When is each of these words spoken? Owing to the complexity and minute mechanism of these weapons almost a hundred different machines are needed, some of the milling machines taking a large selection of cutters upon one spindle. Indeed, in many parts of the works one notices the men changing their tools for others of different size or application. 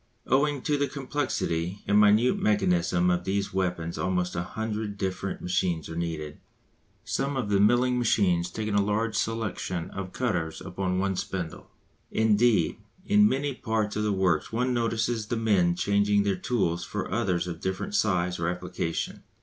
Owing 0.25 0.63
to 0.63 0.79
the 0.79 0.87
complexity 0.87 1.83
and 1.85 1.99
minute 2.01 2.39
mechanism 2.39 3.11
of 3.11 3.23
these 3.23 3.53
weapons 3.53 3.99
almost 3.99 4.35
a 4.35 4.41
hundred 4.41 4.97
different 4.97 5.43
machines 5.43 5.87
are 5.89 5.95
needed, 5.95 6.39
some 7.05 7.37
of 7.37 7.49
the 7.49 7.59
milling 7.59 7.99
machines 7.99 8.49
taking 8.49 8.73
a 8.73 8.81
large 8.81 9.15
selection 9.15 9.91
of 9.91 10.11
cutters 10.11 10.59
upon 10.59 10.97
one 10.97 11.15
spindle. 11.15 11.69
Indeed, 12.09 12.77
in 13.05 13.29
many 13.29 13.53
parts 13.53 13.95
of 13.95 14.01
the 14.01 14.11
works 14.11 14.51
one 14.51 14.73
notices 14.73 15.27
the 15.27 15.37
men 15.37 15.75
changing 15.75 16.23
their 16.23 16.35
tools 16.35 16.83
for 16.83 17.11
others 17.11 17.45
of 17.47 17.61
different 17.61 17.93
size 17.93 18.39
or 18.39 18.49
application. 18.49 19.21